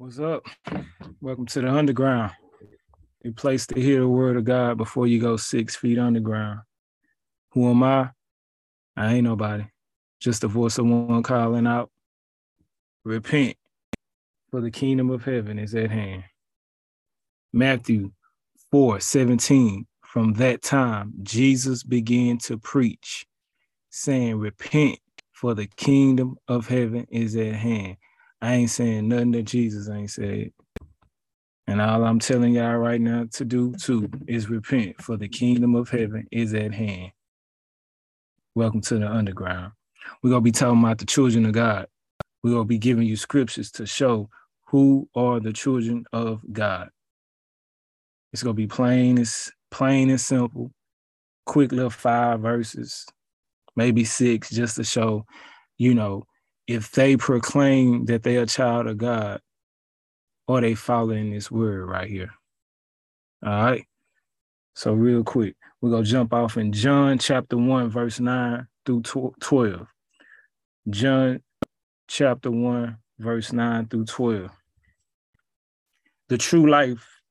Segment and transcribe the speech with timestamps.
[0.00, 0.46] What's up?
[1.20, 2.30] Welcome to the underground.
[3.24, 6.60] A place to hear the word of God before you go six feet underground.
[7.50, 8.10] Who am I?
[8.96, 9.64] I ain't nobody.
[10.20, 11.90] Just the voice of one calling out.
[13.02, 13.56] Repent,
[14.52, 16.22] for the kingdom of heaven is at hand.
[17.52, 18.12] Matthew
[18.70, 19.84] 4 17.
[20.04, 23.26] From that time, Jesus began to preach,
[23.90, 25.00] saying, Repent,
[25.32, 27.96] for the kingdom of heaven is at hand.
[28.40, 30.52] I ain't saying nothing that Jesus ain't said.
[31.66, 35.74] And all I'm telling y'all right now to do too is repent, for the kingdom
[35.74, 37.10] of heaven is at hand.
[38.54, 39.72] Welcome to the underground.
[40.22, 41.88] We're going to be talking about the children of God.
[42.42, 44.30] We're going to be giving you scriptures to show
[44.68, 46.90] who are the children of God.
[48.32, 50.70] It's going to be plain, it's plain and simple,
[51.44, 53.04] quick little five verses,
[53.74, 55.26] maybe six, just to show,
[55.76, 56.24] you know,
[56.68, 59.40] if they proclaim that they are a child of God
[60.46, 62.30] or they following this word right here.
[63.44, 63.86] All right.
[64.74, 69.02] So real quick, we're to jump off in John chapter 1, verse 9 through
[69.40, 69.88] 12.
[70.90, 71.40] John
[72.06, 74.50] chapter 1, verse 9 through 12.
[76.28, 77.22] The true life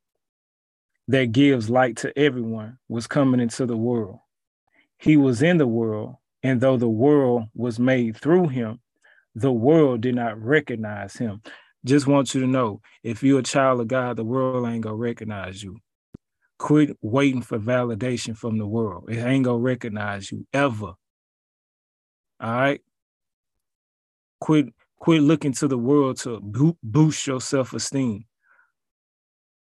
[1.08, 4.20] that gives light to everyone was coming into the world.
[4.98, 8.80] He was in the world, and though the world was made through him,
[9.38, 11.42] the world did not recognize him.
[11.86, 14.96] Just want you to know if you're a child of God, the world ain't gonna
[14.96, 15.78] recognize you.
[16.58, 19.06] Quit waiting for validation from the world.
[19.10, 20.94] It ain't gonna recognize you ever.
[22.40, 22.82] All right.
[24.42, 26.40] Quit quit looking to the world to
[26.82, 28.26] boost your self-esteem.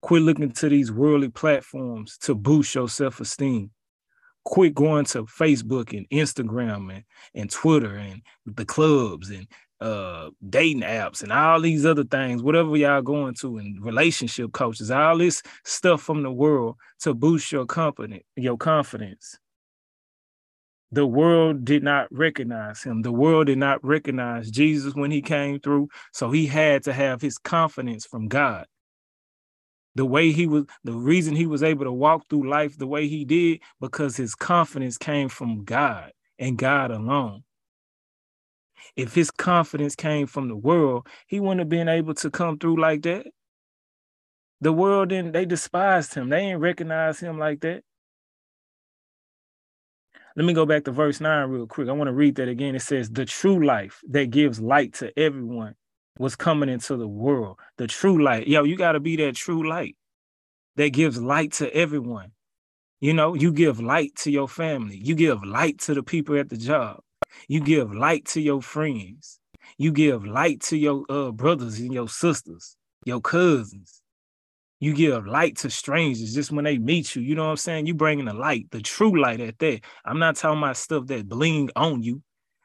[0.01, 3.73] Quit looking to these worldly platforms to boost your self-esteem
[4.47, 9.47] quit going to Facebook and Instagram and, and Twitter and the clubs and
[9.81, 14.91] uh dating apps and all these other things, whatever y'all going to and relationship coaches,
[14.91, 19.37] all this stuff from the world to boost your company, your confidence.
[20.93, 23.03] The world did not recognize him.
[23.03, 25.89] The world did not recognize Jesus when he came through.
[26.13, 28.67] So he had to have his confidence from God
[29.97, 33.09] the way he was the reason he was able to walk through life the way
[33.09, 37.43] he did because his confidence came from God and God alone.
[38.95, 42.79] If his confidence came from the world, he wouldn't have been able to come through
[42.79, 43.27] like that.
[44.61, 46.29] The world didn't, they despised him.
[46.29, 47.83] They didn't recognize him like that.
[50.37, 51.89] Let me go back to verse 9 real quick.
[51.89, 52.75] I want to read that again.
[52.75, 55.75] It says, The true life that gives light to everyone
[56.19, 57.59] was coming into the world.
[57.77, 58.49] The true light.
[58.49, 59.97] Yo, you got to be that true light
[60.77, 62.33] that gives light to everyone.
[63.01, 64.99] You know, you give light to your family.
[65.03, 67.01] You give light to the people at the job.
[67.49, 69.39] You give light to your friends.
[69.79, 74.01] You give light to your uh, brothers and your sisters, your cousins.
[74.81, 77.23] You give light to strangers just when they meet you.
[77.23, 77.87] You know what I'm saying?
[77.87, 79.81] You bringing the light, the true light at that.
[80.05, 82.23] I'm not talking about stuff that bling on you.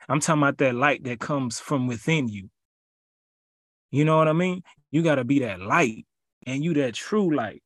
[0.10, 2.50] I'm talking about that light that comes from within you.
[3.92, 4.64] You know what I mean?
[4.90, 6.06] You got to be that light
[6.48, 7.62] and you that true light.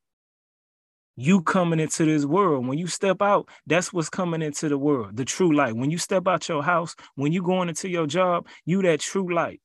[1.16, 2.68] You coming into this world.
[2.68, 5.76] When you step out, that's what's coming into the world, the true light.
[5.76, 9.34] When you step out your house, when you going into your job, you that true
[9.34, 9.62] light.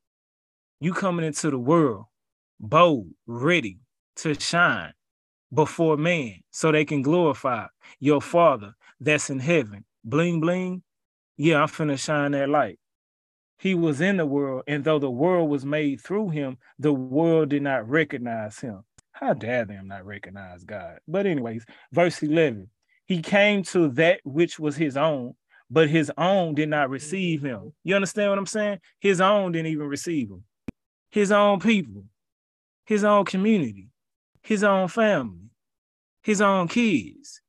[0.81, 2.05] You coming into the world,
[2.61, 3.81] bold, ready
[4.17, 4.93] to shine
[5.53, 7.67] before man so they can glorify
[7.99, 9.85] your father that's in heaven.
[10.05, 10.83] Bling, bling.
[11.37, 12.79] Yeah, I'm finna shine that light.
[13.61, 17.51] He was in the world, and though the world was made through him, the world
[17.51, 18.85] did not recognize him.
[19.13, 21.01] How dare them not recognize God?
[21.07, 22.71] But, anyways, verse 11
[23.05, 25.35] He came to that which was his own,
[25.69, 27.75] but his own did not receive him.
[27.85, 28.79] You understand what I'm saying?
[28.99, 30.45] His own didn't even receive him.
[31.11, 32.05] His own people,
[32.87, 33.89] his own community,
[34.43, 35.51] his own family,
[36.23, 37.43] his own kids.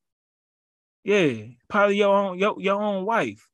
[1.06, 3.48] Yeah, probably your own your, your own wife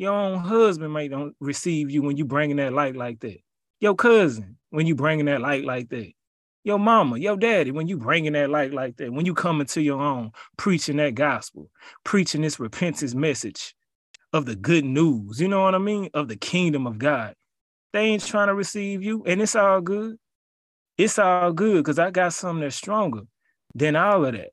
[0.00, 3.36] your own husband might don't receive you when you bringing that light like that.
[3.80, 6.10] Your cousin when you bringing that light like that.
[6.64, 9.12] Your mama, your daddy when you bringing that light like that.
[9.12, 11.70] When you coming to your own, preaching that gospel,
[12.02, 13.74] preaching this repentance message
[14.32, 15.38] of the good news.
[15.38, 16.08] You know what I mean?
[16.14, 17.34] Of the kingdom of God.
[17.92, 20.16] They ain't trying to receive you, and it's all good.
[20.96, 23.24] It's all good because I got something that's stronger
[23.74, 24.52] than all of that.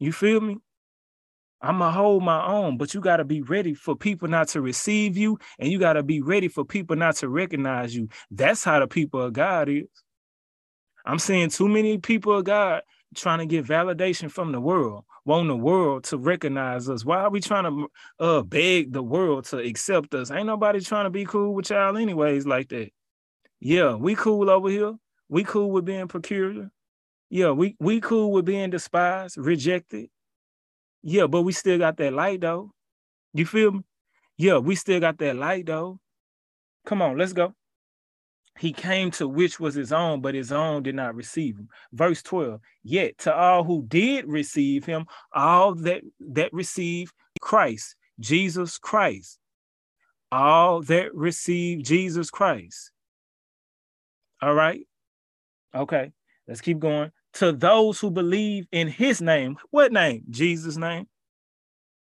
[0.00, 0.58] You feel me?
[1.62, 5.16] I'm gonna hold my own, but you gotta be ready for people not to receive
[5.16, 8.08] you, and you gotta be ready for people not to recognize you.
[8.30, 9.86] That's how the people of God is.
[11.06, 12.82] I'm seeing too many people of God
[13.14, 17.04] trying to get validation from the world, want the world to recognize us.
[17.04, 17.88] Why are we trying to
[18.18, 20.30] uh beg the world to accept us?
[20.30, 22.90] Ain't nobody trying to be cool with y'all anyways like that.
[23.60, 24.94] Yeah, we cool over here.
[25.28, 26.70] We cool with being peculiar.
[27.30, 30.10] Yeah, we we cool with being despised, rejected.
[31.02, 32.72] Yeah, but we still got that light though.
[33.34, 33.80] You feel me?
[34.36, 35.98] Yeah, we still got that light though.
[36.86, 37.54] Come on, let's go.
[38.58, 41.68] He came to which was his own, but his own did not receive him.
[41.92, 42.60] Verse 12.
[42.82, 49.38] Yet to all who did receive him, all that that received Christ, Jesus Christ,
[50.30, 52.92] all that received Jesus Christ.
[54.40, 54.86] All right.
[55.74, 56.12] Okay,
[56.46, 57.10] let's keep going.
[57.34, 60.24] To those who believe in his name, what name?
[60.30, 61.06] Jesus' name.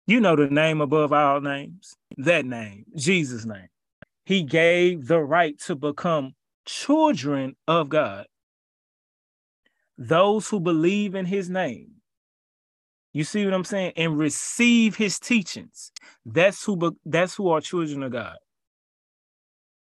[0.07, 3.69] You know the name above all names, that name, Jesus' name.
[4.25, 6.35] He gave the right to become
[6.65, 8.27] children of God.
[9.99, 11.91] Those who believe in his name.
[13.13, 13.93] You see what I'm saying?
[13.97, 15.93] And receive his teachings.
[16.25, 18.37] That's who that's who are children of God.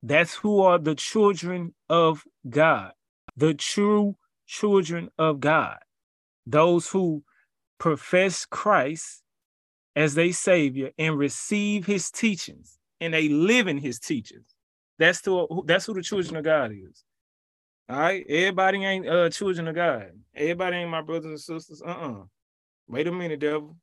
[0.03, 2.93] That's who are the children of God.
[3.37, 4.17] The true
[4.50, 5.79] children of God.
[6.44, 7.23] Those who
[7.79, 9.23] profess Christ
[9.94, 14.55] as their savior and receive his teachings and they live in his teachings.
[14.99, 17.05] That's to that's who the children of God is.
[17.88, 20.11] All right, everybody ain't uh children of God.
[20.35, 21.81] Everybody ain't my brothers and sisters.
[21.81, 22.25] Uh-uh.
[22.88, 23.76] Wait a minute, devil.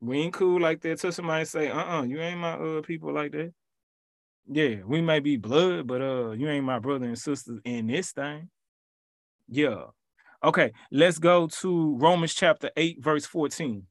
[0.00, 0.98] We ain't cool like that.
[0.98, 3.52] Till somebody say, uh-uh, you ain't my uh people like that.
[4.52, 8.10] Yeah, we may be blood, but uh, you ain't my brother and sisters in this
[8.10, 8.48] thing.
[9.50, 9.86] Yeah.
[10.42, 13.82] Okay, let's go to Romans chapter 8, verse 14.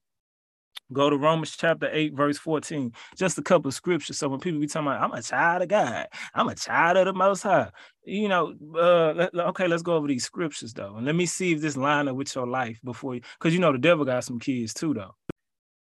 [0.92, 2.92] Go to Romans chapter 8, verse 14.
[3.16, 4.18] Just a couple of scriptures.
[4.18, 7.06] So when people be talking about, I'm a child of God, I'm a child of
[7.06, 7.70] the Most High.
[8.06, 10.96] You know, uh, okay, let's go over these scriptures though.
[10.96, 13.60] And let me see if this line up with your life before you, because you
[13.60, 15.14] know the devil got some kids too, though.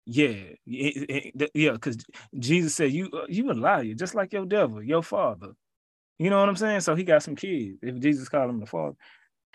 [0.07, 1.99] Yeah, it, it, yeah, because
[2.39, 5.53] Jesus said, You uh, you a liar, just like your devil, your father.
[6.19, 6.81] You know what I'm saying?
[6.81, 7.79] So he got some kids.
[7.83, 8.97] If Jesus called him the father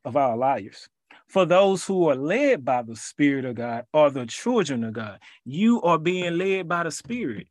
[0.06, 0.90] of our liars.
[1.28, 5.20] For those who are led by the Spirit of God are the children of God.
[5.46, 7.48] You are being led by the Spirit,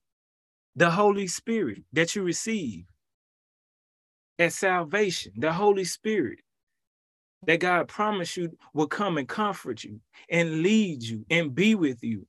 [0.75, 2.85] the Holy Spirit that you receive
[4.39, 6.41] at salvation, the Holy Spirit
[7.47, 12.03] that God promised you will come and comfort you and lead you and be with
[12.03, 12.27] you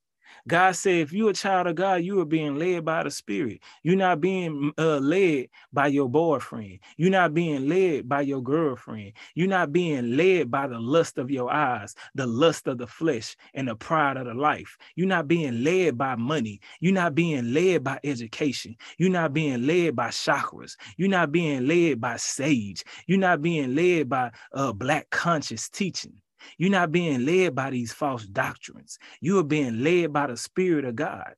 [0.47, 3.59] God said, if you're a child of God, you are being led by the Spirit.
[3.83, 6.79] You're not being uh, led by your boyfriend.
[6.97, 9.13] You're not being led by your girlfriend.
[9.35, 13.35] You're not being led by the lust of your eyes, the lust of the flesh,
[13.53, 14.77] and the pride of the life.
[14.95, 16.61] You're not being led by money.
[16.79, 18.75] You're not being led by education.
[18.97, 20.75] You're not being led by chakras.
[20.97, 22.83] You're not being led by sage.
[23.07, 26.13] You're not being led by uh, black conscious teaching.
[26.57, 28.99] You're not being led by these false doctrines.
[29.21, 31.33] You are being led by the Spirit of God.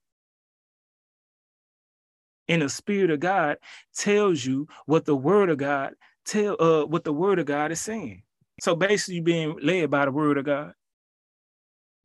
[2.47, 3.57] And the Spirit of God
[3.95, 5.93] tells you what the Word of God
[6.25, 8.23] tell uh what the Word of God is saying.
[8.61, 10.73] So basically, you're being led by the Word of God,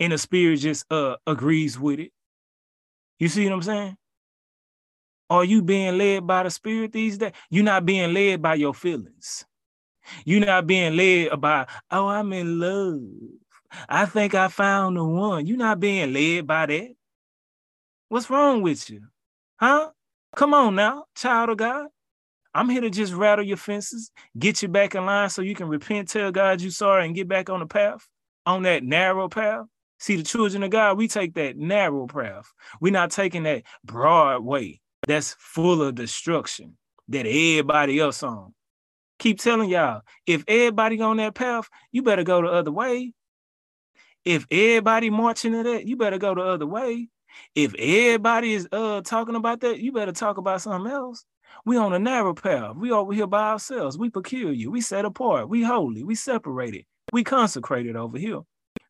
[0.01, 2.13] and the Spirit just uh agrees with it.
[3.19, 3.97] You see what I'm saying?
[5.31, 7.33] Are you being led by the Spirit these days?
[7.51, 9.45] You're not being led by your feelings.
[10.25, 13.01] You're not being led by, oh, I'm in love.
[13.89, 15.47] I think I found the one.
[15.47, 16.95] You're not being led by that.
[18.09, 19.03] What's wrong with you?
[19.59, 19.91] Huh?
[20.35, 21.89] Come on now, child of God.
[22.55, 25.69] I'm here to just rattle your fences, get you back in line so you can
[25.69, 28.07] repent, tell God you sorry, and get back on the path,
[28.47, 29.67] on that narrow path.
[29.99, 32.51] See, the children of God, we take that narrow path.
[32.81, 36.77] We're not taking that broad way that's full of destruction
[37.09, 38.55] that everybody else on
[39.19, 43.13] keep telling y'all, if everybody on that path, you better go the other way.
[44.25, 47.09] If everybody marching to that, you better go the other way.
[47.55, 51.25] If everybody is uh talking about that, you better talk about something else.
[51.65, 52.77] We on a narrow path.
[52.77, 53.99] We over here by ourselves.
[53.99, 54.71] We peculiar.
[54.71, 55.49] We set apart.
[55.49, 56.03] We holy.
[56.03, 56.85] We separated.
[57.13, 58.41] We consecrated over here.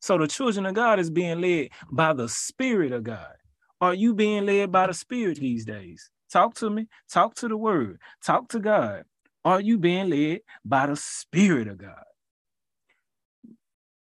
[0.00, 3.34] So the children of God is being led by the Spirit of God.
[3.80, 6.10] Are you being led by the Spirit these days?
[6.30, 6.86] Talk to me.
[7.10, 7.98] Talk to the Word.
[8.24, 9.04] Talk to God.
[9.46, 12.02] Are you being led by the Spirit of God?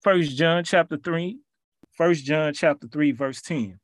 [0.01, 1.39] First John chapter 3,
[1.93, 3.79] First John chapter 3, verse 10.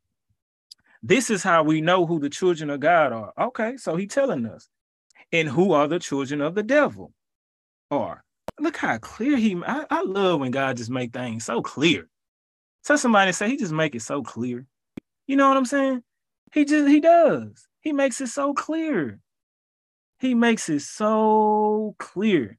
[1.02, 3.34] This is how we know who the children of God are.
[3.38, 4.70] Okay, so he telling us.
[5.32, 7.12] And who are the children of the devil?
[7.90, 8.24] Are
[8.58, 12.08] look how clear he I, I love when God just make things so clear.
[12.84, 14.64] Tell somebody say he just make it so clear.
[15.26, 16.04] You know what I'm saying?
[16.54, 17.68] He just he does.
[17.82, 19.20] He makes it so clear.
[20.18, 22.58] He makes it so clear.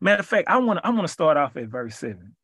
[0.00, 2.34] Matter of fact, I want to I want to start off at verse 7.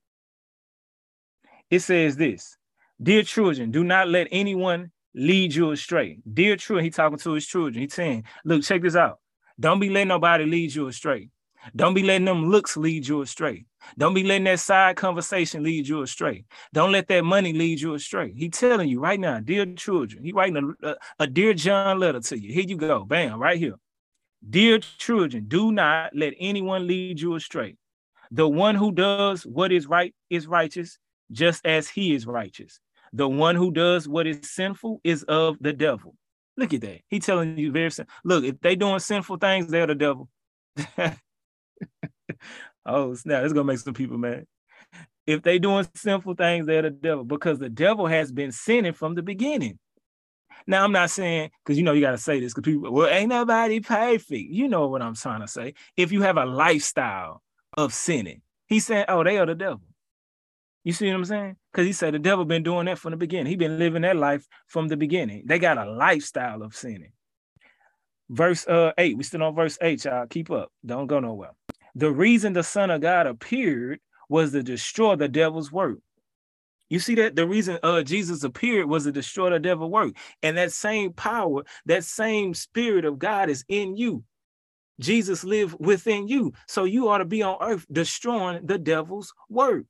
[1.71, 2.57] It says this:
[3.03, 6.19] Dear children, do not let anyone lead you astray.
[6.33, 7.83] Dear children, he talking to his children.
[7.83, 9.19] He's saying, look, check this out.
[9.59, 11.31] Don't be letting nobody lead you astray.
[11.75, 13.65] Don't be letting them looks lead you astray.
[13.97, 16.45] Don't be letting that side conversation lead you astray.
[16.73, 18.33] Don't let that money lead you astray.
[18.37, 22.21] He telling you right now, dear children, he writing a, a, a dear John letter
[22.21, 22.53] to you.
[22.53, 23.77] Here you go, bam, right here.
[24.49, 27.77] Dear children, do not let anyone lead you astray.
[28.31, 30.99] The one who does what is right is righteous,
[31.31, 32.81] just as he is righteous.
[33.13, 36.15] The one who does what is sinful is of the devil.
[36.57, 37.01] Look at that.
[37.09, 38.13] He telling you very simple.
[38.25, 40.29] Look, if they doing sinful things, they're the devil.
[42.87, 43.45] oh, snap.
[43.45, 44.47] It's gonna make some people mad.
[45.27, 49.15] If they doing sinful things, they're the devil because the devil has been sinning from
[49.15, 49.79] the beginning.
[50.67, 53.09] Now, I'm not saying because you know you got to say this because people, well,
[53.09, 54.51] ain't nobody perfect.
[54.51, 55.75] You know what I'm trying to say.
[55.97, 57.43] If you have a lifestyle
[57.77, 59.83] of sinning, he's saying, oh, they are the devil.
[60.85, 61.57] You see what I'm saying?
[61.73, 63.47] Because he said the devil been doing that from the beginning.
[63.47, 65.45] He been living that life from the beginning.
[65.47, 67.13] They got a lifestyle of sinning.
[68.31, 70.27] Verse uh eight, we still on verse eight, y'all.
[70.27, 70.73] Keep up.
[70.85, 71.53] Don't go nowhere.
[71.95, 75.99] The reason the Son of God appeared was to destroy the devil's work.
[76.91, 80.17] You see that the reason uh Jesus appeared was to destroy the devil work.
[80.43, 84.25] And that same power, that same spirit of God is in you.
[85.01, 86.53] Jesus lived within you.
[86.69, 89.87] So you ought to be on earth destroying the devil's work.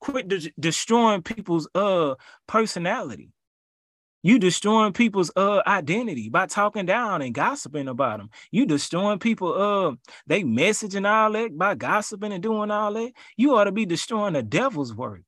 [0.00, 2.16] Quit de- destroying people's uh
[2.48, 3.30] personality.
[4.24, 8.30] You destroying people's uh identity by talking down and gossiping about them.
[8.50, 9.94] You destroying people uh
[10.26, 13.12] they messaging all that by gossiping and doing all that.
[13.36, 15.22] You ought to be destroying the devil's work.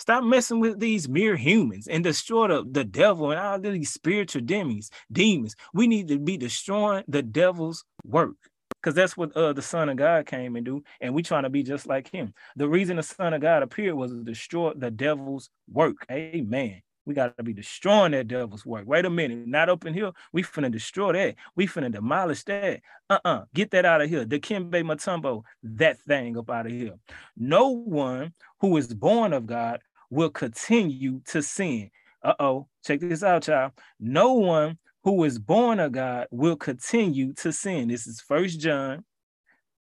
[0.00, 4.40] Stop messing with these mere humans and destroy the, the devil and all these spiritual
[4.40, 4.90] demons.
[5.12, 5.54] Demons.
[5.74, 8.36] We need to be destroying the devil's work
[8.80, 11.50] because that's what uh, the Son of God came and do, and we trying to
[11.50, 12.32] be just like Him.
[12.56, 16.06] The reason the Son of God appeared was to destroy the devil's work.
[16.10, 16.80] Amen.
[17.04, 18.86] We got to be destroying that devil's work.
[18.86, 20.12] Wait a minute, not up in here.
[20.32, 21.34] We finna destroy that.
[21.56, 22.80] We finna demolish that.
[23.10, 23.44] Uh-uh.
[23.52, 24.24] Get that out of here.
[24.24, 26.94] The Kimbe Matumbo, that thing up out of here.
[27.36, 29.80] No one who is born of God
[30.10, 31.90] will continue to sin.
[32.22, 32.66] Uh-oh.
[32.84, 33.72] Check this out, child.
[33.98, 37.88] No one who is born of God will continue to sin.
[37.88, 39.04] This is First John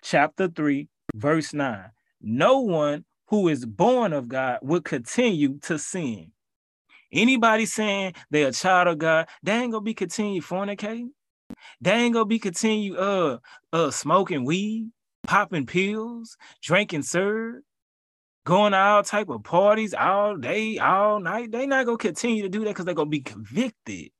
[0.01, 1.89] chapter 3, verse 9.
[2.21, 6.31] No one who is born of God will continue to sin.
[7.11, 11.09] Anybody saying they're a child of God, they ain't gonna be continue fornicating.
[11.81, 13.37] They ain't gonna be continue uh
[13.71, 14.89] uh smoking weed,
[15.27, 17.63] popping pills, drinking syrup,
[18.45, 21.51] going to all type of parties all day, all night.
[21.51, 24.11] They not gonna continue to do that because they're gonna be convicted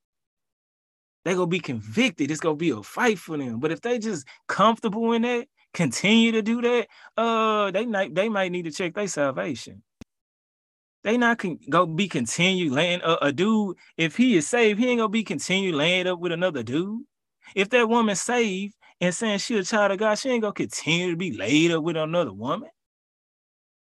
[1.23, 2.31] they're gonna be convicted.
[2.31, 3.59] It's gonna be a fight for them.
[3.59, 6.87] But if they just comfortable in that, continue to do that,
[7.17, 9.83] uh, they might they might need to check their salvation.
[11.03, 13.77] They not con- go be continue laying uh, a dude.
[13.97, 17.03] If he is saved, he ain't gonna be continue laying up with another dude.
[17.55, 21.11] If that woman saved and saying she a child of God, she ain't gonna continue
[21.11, 22.69] to be laid up with another woman.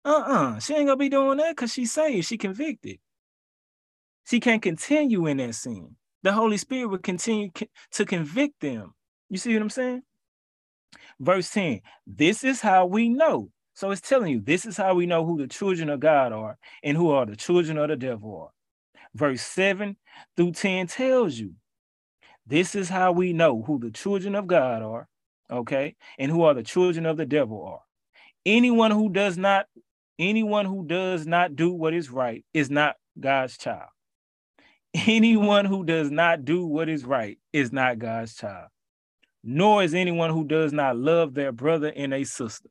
[0.04, 0.58] Uh-uh.
[0.58, 2.26] She ain't gonna be doing that because she's saved.
[2.26, 2.98] She convicted.
[4.26, 7.50] She can't continue in that sin the Holy Spirit will continue
[7.92, 8.94] to convict them.
[9.28, 10.02] You see what I'm saying?
[11.20, 13.50] Verse 10 This is how we know.
[13.74, 16.58] So it's telling you, this is how we know who the children of God are
[16.82, 18.50] and who are the children of the devil are.
[19.14, 19.96] Verse 7
[20.36, 21.54] through 10 tells you,
[22.46, 25.08] this is how we know who the children of God are,
[25.50, 27.80] okay, and who are the children of the devil are.
[28.44, 29.66] Anyone who does not,
[30.18, 33.88] anyone who does not do what is right is not God's child.
[34.94, 38.68] Anyone who does not do what is right is not God's child,
[39.42, 42.68] nor is anyone who does not love their brother and a sister.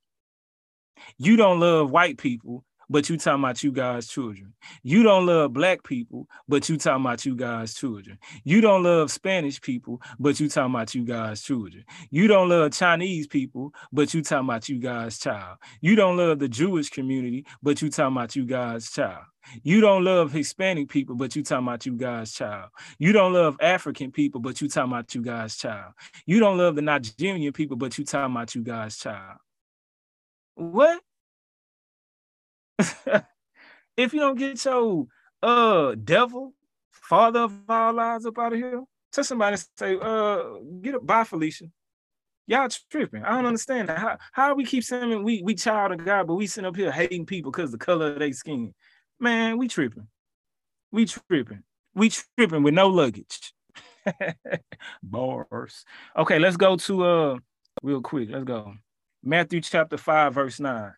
[1.18, 4.54] You don't love white people but you talking about you guys' children.
[4.84, 8.20] You don't love black people, but you talking about you guys' children.
[8.44, 11.86] You don't love Spanish people, but you talking about you guys' children.
[12.10, 15.58] You don't love Chinese people, but you talking about you guys' child.
[15.80, 19.24] You don't love the Jewish community, but you talking about you guys' child.
[19.64, 22.72] You don't love Hispanic people, but you talking about you guys' child.
[23.00, 25.94] You don't love African people, but you talking about you guys' child.
[26.26, 29.38] You don't love the Nigerian people, but you talking about you guys' child.
[30.56, 31.02] What?
[33.98, 35.08] if you don't get your
[35.42, 36.54] uh devil,
[36.92, 40.44] father of all lies up out of here, tell somebody say, uh,
[40.82, 41.66] get up, bye Felicia.
[42.48, 43.24] Y'all tripping.
[43.24, 43.98] I don't understand that.
[43.98, 46.92] How how we keep saying we we child of God, but we sit up here
[46.92, 48.74] hating people because the color of their skin.
[49.20, 50.08] Man, we tripping.
[50.92, 51.64] We tripping.
[51.96, 53.54] We tripping with no luggage.
[55.04, 55.86] Bars.
[56.18, 57.38] Okay, let's go to uh
[57.84, 58.30] real quick.
[58.32, 58.74] Let's go.
[59.24, 60.92] Matthew chapter 5, verse 9.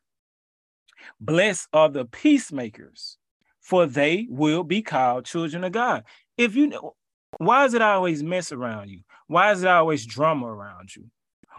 [1.20, 3.18] Blessed are the peacemakers,
[3.60, 6.04] for they will be called children of God.
[6.38, 6.96] If you know,
[7.38, 9.02] why is it always mess around you?
[9.28, 11.06] Why is it always drama around you?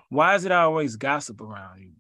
[0.09, 1.93] Why is it always gossip around you?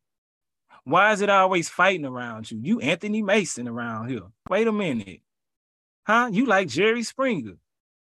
[0.84, 2.60] Why is it always fighting around you?
[2.62, 4.22] You Anthony Mason around here.
[4.50, 5.22] Wait a minute.
[6.06, 6.28] Huh?
[6.30, 7.54] You like Jerry Springer.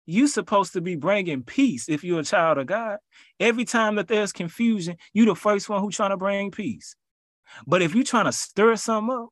[0.05, 2.99] You supposed to be bringing peace if you're a child of God.
[3.39, 6.95] Every time that there's confusion, you the first one who trying to bring peace.
[7.67, 9.29] But if you're trying to stir something up,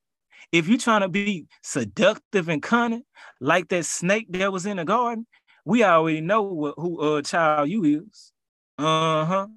[0.52, 3.04] if you're trying to be seductive and cunning,
[3.40, 5.26] like that snake that was in the garden,
[5.66, 8.32] we already know what, who uh child you is.
[8.78, 9.48] Uh-huh.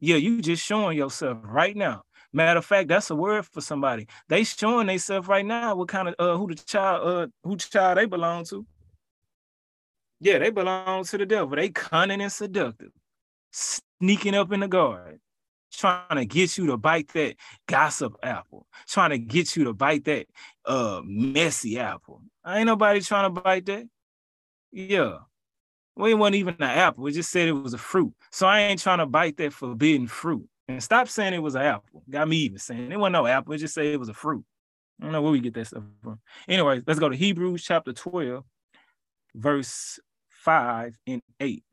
[0.00, 2.02] Yeah, you just showing yourself right now.
[2.32, 4.06] Matter of fact, that's a word for somebody.
[4.28, 7.98] They showing themselves right now what kind of uh who the child uh who child
[7.98, 8.66] they belong to.
[10.20, 11.56] Yeah, they belong to the devil.
[11.56, 12.92] They cunning and seductive,
[13.52, 15.20] sneaking up in the garden,
[15.72, 17.36] trying to get you to bite that
[17.66, 20.26] gossip apple, trying to get you to bite that
[20.64, 22.22] uh messy apple.
[22.46, 23.86] Ain't nobody trying to bite that.
[24.72, 25.18] Yeah.
[25.96, 27.06] Well, it wasn't even an apple.
[27.06, 28.14] It just said it was a fruit.
[28.30, 30.48] So I ain't trying to bite that forbidden fruit.
[30.68, 32.02] And stop saying it was an apple.
[32.08, 33.52] Got me even saying it wasn't no apple.
[33.52, 34.44] It just said it was a fruit.
[35.00, 36.20] I don't know where we get that stuff from.
[36.48, 38.44] Anyway, let's go to Hebrews chapter 12,
[39.34, 39.98] verse
[40.30, 41.64] 5 and 8.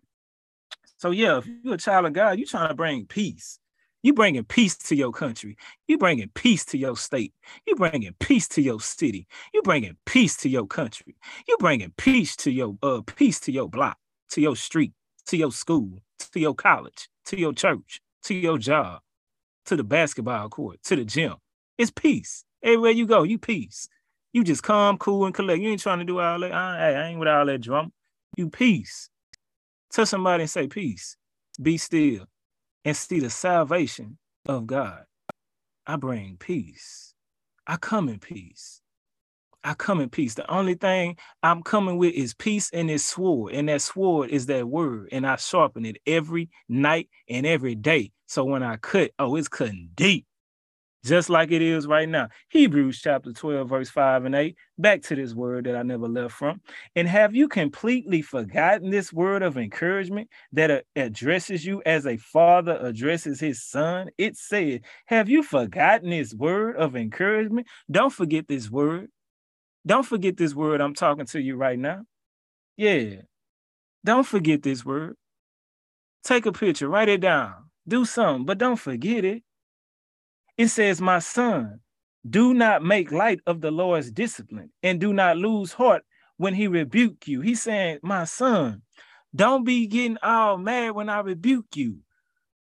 [0.98, 3.60] So yeah, if you're a child of God, you're trying to bring peace.
[4.08, 5.58] You bringing peace to your country.
[5.90, 7.34] You bringing peace to your state.
[7.66, 9.28] You bringing peace to your city.
[9.54, 11.18] You bringing peace to your country.
[11.46, 13.98] You bringing peace to your uh peace to your block,
[14.30, 14.94] to your street,
[15.26, 16.00] to your school,
[16.32, 19.02] to your college, to your church, to your job,
[19.66, 21.36] to the basketball court, to the gym.
[21.78, 22.46] It's peace.
[22.64, 23.90] Everywhere you go, you peace.
[24.32, 25.62] You just calm, cool, and collect.
[25.62, 26.54] You ain't trying to do all that.
[26.54, 27.92] I, I ain't with all that drum.
[28.38, 29.10] You peace.
[29.92, 31.18] Tell somebody and say peace.
[31.62, 32.26] Be still
[32.88, 34.18] and see the salvation
[34.48, 35.04] of God.
[35.86, 37.14] I bring peace.
[37.68, 38.82] I come in peace.
[39.64, 40.36] I come in peace.
[40.36, 43.54] The only thing I'm coming with is peace and this sword.
[43.54, 45.10] And that sword is that word.
[45.12, 48.14] And I sharpen it every night and every day.
[48.28, 50.26] So when I cut, oh, it's cutting deep
[51.08, 52.30] just like it is right now.
[52.50, 54.56] Hebrews chapter 12, verse 5 and 8.
[54.78, 56.62] Back to this word that I never left from.
[56.96, 62.78] And have you completely forgotten this word of encouragement that addresses you as a father
[62.82, 64.10] addresses his son?
[64.18, 67.68] It said, Have you forgotten this word of encouragement?
[67.90, 69.10] Don't forget this word.
[69.86, 72.04] Don't forget this word I'm talking to you right now.
[72.76, 73.22] Yeah.
[74.04, 75.16] Don't forget this word.
[76.24, 77.54] Take a picture, write it down,
[77.88, 79.44] do something, but don't forget it.
[80.58, 81.80] It says, My son,
[82.28, 86.04] do not make light of the Lord's discipline and do not lose heart
[86.38, 87.42] when he rebuke you.
[87.42, 88.82] He's saying, My son,
[89.36, 92.00] don't be getting all mad when I rebuke you.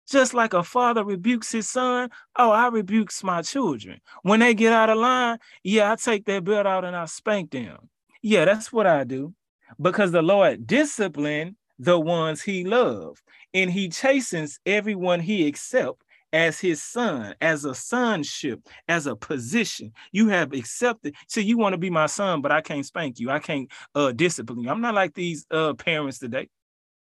[0.10, 4.02] Just like a father rebukes his son, oh, I rebukes my children.
[4.24, 7.52] When they get out of line, yeah, I take their belt out and I spank
[7.52, 7.90] them.
[8.22, 9.34] Yeah, that's what I do.
[9.80, 13.22] Because the Lord discipline the ones he loves,
[13.56, 19.92] and he chastens everyone he accepts as his son, as a sonship, as a position.
[20.12, 21.16] You have accepted.
[21.28, 23.30] So you want to be my son, but I can't spank you.
[23.30, 24.70] I can't uh, discipline you.
[24.70, 26.48] I'm not like these uh, parents today.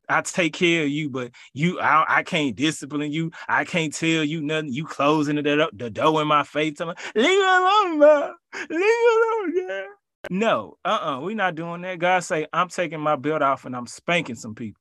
[0.09, 3.31] I take care of you, but you, I, I, can't discipline you.
[3.47, 4.73] I can't tell you nothing.
[4.73, 6.81] You closing the, the door in my face.
[6.81, 8.33] Like, leave me alone, man.
[8.71, 9.85] Leave me alone, yeah.
[10.31, 11.99] No, uh-uh, we're not doing that.
[11.99, 14.81] God say, I'm taking my belt off and I'm spanking some people.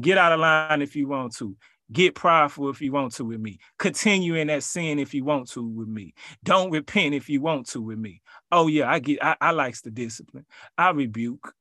[0.00, 1.56] Get out of line if you want to.
[1.92, 3.58] Get prideful if you want to with me.
[3.78, 6.14] Continue in that sin if you want to with me.
[6.44, 8.22] Don't repent if you want to with me.
[8.52, 9.22] Oh yeah, I get.
[9.22, 10.46] I, I likes the discipline.
[10.78, 11.52] I rebuke.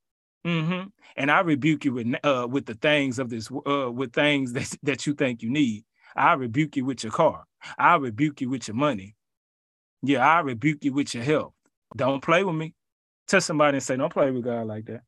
[0.45, 0.87] Mm-hmm.
[1.17, 4.75] And I rebuke you with uh with the things of this uh with things that
[4.83, 5.83] that you think you need.
[6.15, 7.45] I rebuke you with your car.
[7.77, 9.15] I rebuke you with your money.
[10.01, 11.53] Yeah, I rebuke you with your health.
[11.95, 12.73] Don't play with me.
[13.27, 15.01] Tell somebody and say, don't play with God like that.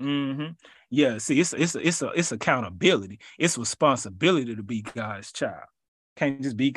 [0.00, 0.52] Mm-hmm.
[0.90, 3.20] Yeah, see, it's it's it's a it's accountability.
[3.38, 5.66] It's responsibility to be God's child.
[6.16, 6.74] Can't just be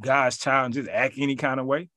[0.00, 1.88] God's child and just act any kind of way.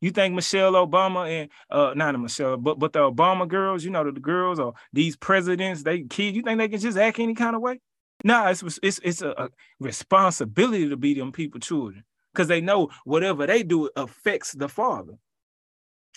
[0.00, 4.04] You think Michelle Obama and uh not Michelle, but but the Obama girls, you know,
[4.04, 7.34] the, the girls or these presidents, they kids, you think they can just act any
[7.34, 7.80] kind of way?
[8.24, 9.48] No, nah, it's it's it's a, a
[9.80, 15.14] responsibility to be them people children because they know whatever they do affects the father.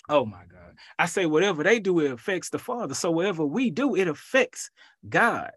[0.08, 0.74] Oh my God.
[0.98, 2.94] I say whatever they do, it affects the Father.
[2.94, 4.70] So whatever we do, it affects
[5.08, 5.50] God.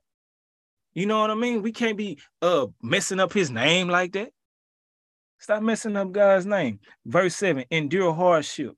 [0.94, 1.62] You know what I mean?
[1.62, 4.32] We can't be uh messing up his name like that.
[5.40, 6.80] Stop messing up God's name.
[7.06, 8.76] Verse 7 endure hardship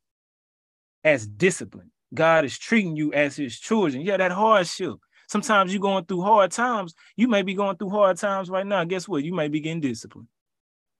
[1.03, 1.91] as discipline.
[2.13, 4.03] God is treating you as his children.
[4.03, 4.95] Yeah, that hardship.
[5.27, 6.93] Sometimes you're going through hard times.
[7.15, 8.83] You may be going through hard times right now.
[8.83, 9.23] Guess what?
[9.23, 10.27] You may be getting disciplined.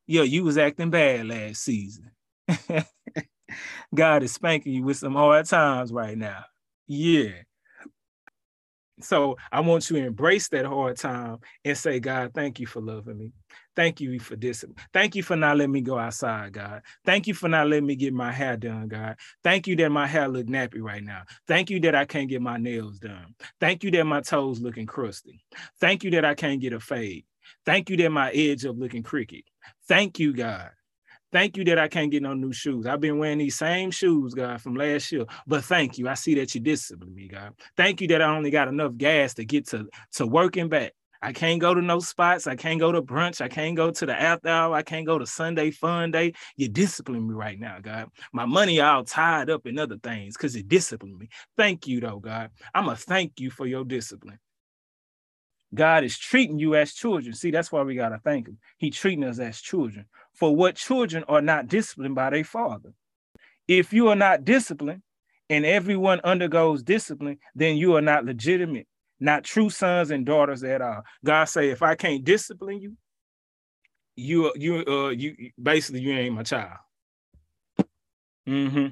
[0.07, 2.11] Yeah, you was acting bad last season.
[3.93, 6.43] God is spanking you with some hard times right now.
[6.87, 7.31] Yeah.
[9.03, 12.81] So I want you to embrace that hard time and say, God, thank you for
[12.81, 13.31] loving me.
[13.75, 14.63] Thank you for this.
[14.93, 16.81] Thank you for not letting me go outside, God.
[17.05, 19.15] Thank you for not letting me get my hair done, God.
[19.43, 21.23] Thank you that my hair look nappy right now.
[21.47, 23.33] Thank you that I can't get my nails done.
[23.59, 25.43] Thank you that my toes looking crusty.
[25.79, 27.25] Thank you that I can't get a fade.
[27.65, 29.43] Thank you that my edge up looking crooked.
[29.87, 30.69] Thank you, God.
[31.31, 32.85] Thank you that I can't get no new shoes.
[32.85, 35.25] I've been wearing these same shoes, God, from last year.
[35.47, 36.09] But thank you.
[36.09, 37.53] I see that you discipline me, God.
[37.77, 40.93] Thank you that I only got enough gas to get to, to working back.
[41.21, 42.47] I can't go to no spots.
[42.47, 43.41] I can't go to brunch.
[43.41, 44.75] I can't go to the after hour.
[44.75, 46.33] I can't go to Sunday fun day.
[46.57, 48.09] You discipline me right now, God.
[48.33, 51.29] My money all tied up in other things because you discipline me.
[51.57, 52.49] Thank you, though, God.
[52.73, 54.39] I'm going to thank you for your discipline.
[55.73, 57.33] God is treating you as children.
[57.33, 58.57] See, that's why we got to thank him.
[58.77, 60.05] He treating us as children.
[60.33, 62.93] For what children are not disciplined by their father.
[63.67, 65.03] If you are not disciplined
[65.49, 68.87] and everyone undergoes discipline, then you are not legitimate
[69.21, 71.03] not true sons and daughters at all.
[71.23, 72.97] God say, if I can't discipline you,
[74.17, 76.77] you you uh you basically you ain't my child.
[78.47, 78.87] Mm-hmm.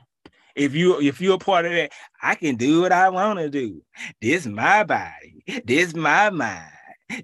[0.55, 3.49] If you if you're a part of that, I can do what I want to
[3.49, 3.83] do.
[4.21, 5.43] This my body.
[5.65, 6.71] This my mind.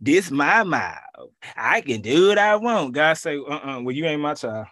[0.02, 0.98] This my mouth.
[1.56, 2.94] I can do what I want.
[2.94, 4.68] God say, uh-uh, well, you ain't my child.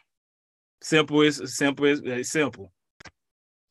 [0.81, 2.71] Simple is simple is uh, simple.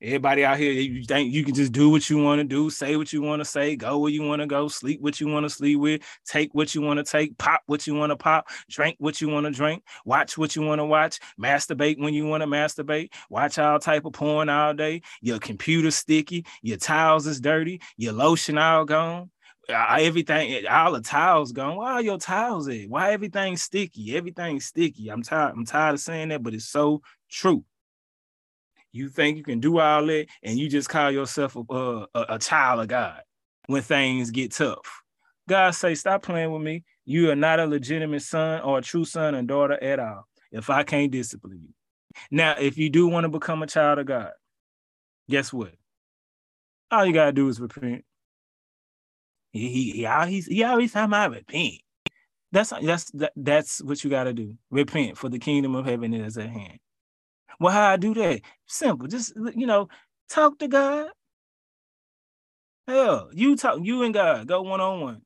[0.00, 2.96] Everybody out here, you think you can just do what you want to do, say
[2.96, 5.44] what you want to say, go where you want to go, sleep what you want
[5.44, 8.48] to sleep with, take what you want to take, pop what you want to pop,
[8.68, 12.26] drink what you want to drink, watch what you want to watch, masturbate when you
[12.26, 15.02] want to masturbate, watch all type of porn all day.
[15.20, 19.30] Your computer sticky, your towels is dirty, your lotion all gone.
[19.72, 21.76] Uh, everything, all the tiles gone.
[21.76, 22.88] Why are your tiles at?
[22.88, 24.16] Why everything sticky?
[24.16, 25.08] Everything's sticky.
[25.08, 25.54] I'm tired.
[25.56, 27.64] I'm tired of saying that, but it's so true.
[28.92, 32.38] You think you can do all that, and you just call yourself a, a, a
[32.38, 33.22] child of God
[33.66, 35.02] when things get tough.
[35.48, 36.84] God say, stop playing with me.
[37.04, 40.28] You are not a legitimate son or a true son and daughter at all.
[40.52, 41.74] If I can't discipline you.
[42.30, 44.30] Now, if you do want to become a child of God,
[45.28, 45.72] guess what?
[46.90, 48.04] All you gotta do is repent.
[49.52, 51.74] He he always he always time I repent.
[52.52, 54.56] That's that's that, that's what you gotta do.
[54.70, 56.78] Repent for the kingdom of heaven is at hand.
[57.60, 58.42] Well, how I do that?
[58.66, 59.08] Simple.
[59.08, 59.88] Just you know,
[60.28, 61.10] talk to God.
[62.88, 65.22] Hell, you talk, you and God go one on one.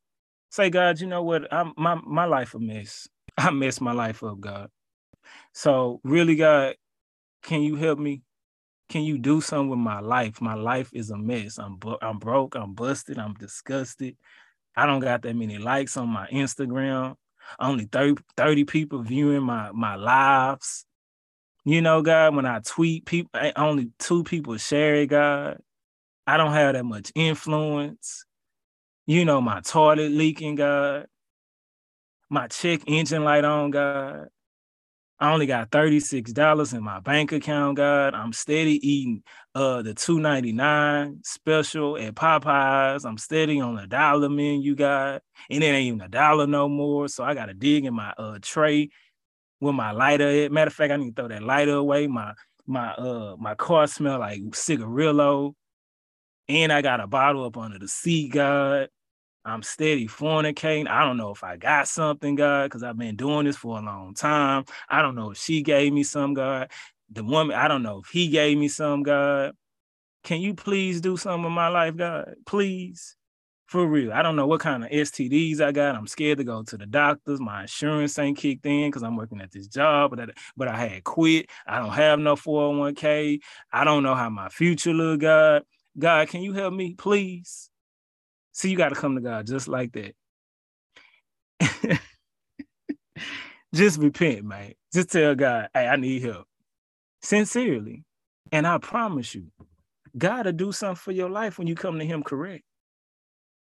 [0.51, 1.53] Say, God, you know what?
[1.53, 3.09] I'm my my life a mess.
[3.39, 4.71] I messed my life up, God.
[5.55, 6.77] So really, God,
[7.43, 8.23] can you help me?
[8.89, 10.41] Can you do something with my life?
[10.41, 11.59] My life is a mess.
[11.59, 12.55] I'm bu- I'm broke.
[12.55, 13.19] I'm busted.
[13.19, 14.17] I'm disgusted.
[14.77, 17.17] I don't got that many likes on my Instagram.
[17.59, 20.87] Only 30, 30 people viewing my my lives.
[21.65, 25.59] You know, God, when I tweet, people only two people share it, God.
[26.27, 28.25] I don't have that much influence.
[29.07, 31.07] You know, my toilet leaking, God.
[32.31, 34.29] My check engine light on, God.
[35.19, 38.15] I only got $36 in my bank account, God.
[38.15, 39.23] I'm steady eating
[39.55, 43.07] uh the 299 special at Popeyes.
[43.07, 45.23] I'm steady on a dollar menu, God.
[45.51, 47.09] And it ain't even a dollar no more.
[47.09, 48.91] So I gotta dig in my uh tray
[49.61, 50.51] with my lighter.
[50.51, 52.07] Matter of fact, I need to throw that lighter away.
[52.09, 52.35] My
[52.67, 55.55] my uh my car smell like cigarillo.
[56.49, 58.89] And I got a bottle up under the seat, God.
[59.47, 60.89] I'm steady fornicating.
[60.89, 63.81] I don't know if I got something, God, because I've been doing this for a
[63.83, 64.65] long time.
[64.89, 66.71] I don't know if she gave me some, God.
[67.11, 69.53] The woman, I don't know if he gave me some, God.
[70.25, 72.35] Can you please do something in my life, God?
[72.45, 73.15] Please.
[73.67, 74.13] For real.
[74.13, 75.95] I don't know what kind of STDs I got.
[75.97, 77.41] I'm scared to go to the doctors.
[77.41, 80.77] My insurance ain't kicked in because I'm working at this job, but I, but I
[80.77, 81.51] had quit.
[81.67, 83.41] I don't have no 401k.
[83.73, 85.63] I don't know how my future look, God.
[85.99, 87.71] God, can you help me, please?
[88.57, 90.15] See, you got to come to God just like that.
[93.75, 94.73] just repent, man.
[94.95, 96.47] Just tell God, hey, I need help.
[97.21, 98.05] Sincerely.
[98.53, 99.49] And I promise you,
[100.17, 102.65] God will do something for your life when you come to Him correct.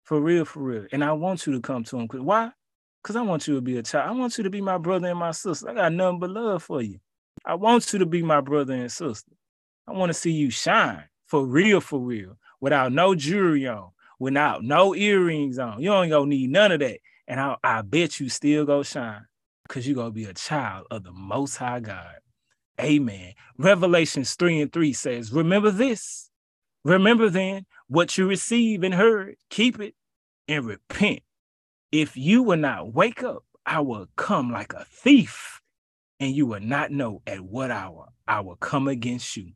[0.06, 0.88] For real, for real.
[0.92, 2.08] And I want you to come to him.
[2.12, 2.50] Why?
[3.04, 4.10] Because I want you to be a child.
[4.10, 5.70] I want you to be my brother and my sister.
[5.70, 6.98] I got nothing but love for you.
[7.46, 9.34] I want you to be my brother and sister.
[9.88, 14.64] I want to see you shine for real, for real, without no jewelry on, without
[14.64, 15.82] no earrings on.
[15.82, 17.00] You don't gonna need none of that.
[17.28, 19.26] And I, I bet you still go shine
[19.64, 22.16] because you're gonna be a child of the most high God.
[22.80, 23.34] Amen.
[23.58, 26.30] Revelations 3 and 3 says, Remember this.
[26.86, 29.96] Remember then what you receive and heard, keep it
[30.48, 31.22] and repent.
[31.92, 35.62] If you will not wake up, I will come like a thief,
[36.20, 39.52] and you will not know at what hour I will come against you.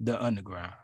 [0.00, 0.74] The underground.